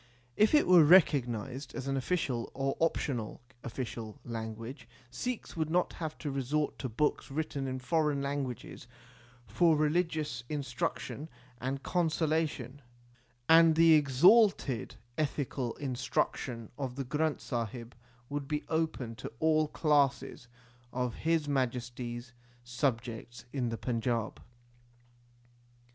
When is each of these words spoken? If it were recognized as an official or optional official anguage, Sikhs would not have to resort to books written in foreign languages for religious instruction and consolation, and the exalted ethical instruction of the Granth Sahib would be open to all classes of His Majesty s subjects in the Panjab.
If 0.35 0.55
it 0.55 0.65
were 0.67 0.83
recognized 0.83 1.75
as 1.75 1.85
an 1.87 1.95
official 1.95 2.49
or 2.55 2.75
optional 2.79 3.39
official 3.63 4.19
anguage, 4.27 4.87
Sikhs 5.11 5.55
would 5.55 5.69
not 5.69 5.93
have 5.93 6.17
to 6.17 6.31
resort 6.31 6.79
to 6.79 6.89
books 6.89 7.29
written 7.29 7.67
in 7.67 7.77
foreign 7.77 8.19
languages 8.19 8.87
for 9.45 9.77
religious 9.77 10.43
instruction 10.49 11.29
and 11.59 11.83
consolation, 11.83 12.81
and 13.47 13.75
the 13.75 13.93
exalted 13.93 14.95
ethical 15.19 15.75
instruction 15.75 16.71
of 16.79 16.95
the 16.95 17.05
Granth 17.05 17.39
Sahib 17.41 17.93
would 18.27 18.47
be 18.47 18.63
open 18.69 19.13
to 19.17 19.31
all 19.39 19.67
classes 19.67 20.47
of 20.91 21.13
His 21.13 21.47
Majesty 21.47 22.17
s 22.17 22.33
subjects 22.63 23.45
in 23.53 23.69
the 23.69 23.77
Panjab. 23.77 24.39